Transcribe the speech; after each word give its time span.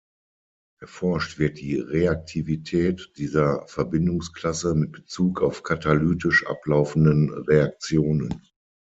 Erforscht 0.81 1.37
wird 1.37 1.59
die 1.59 1.75
Reaktivität 1.75 3.11
dieser 3.17 3.67
Verbindungsklasse 3.67 4.73
mit 4.73 4.93
Bezug 4.93 5.43
auf 5.43 5.61
katalytisch 5.61 6.43
ablaufenden 6.47 7.29
Reaktionen. 7.43 8.41